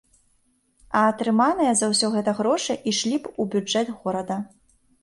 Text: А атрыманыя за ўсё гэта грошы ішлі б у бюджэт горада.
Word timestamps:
А 0.99 1.03
атрыманыя 1.09 1.75
за 1.83 1.91
ўсё 1.91 2.11
гэта 2.17 2.35
грошы 2.41 2.79
ішлі 2.95 3.17
б 3.25 3.35
у 3.45 3.51
бюджэт 3.55 3.97
горада. 4.01 4.43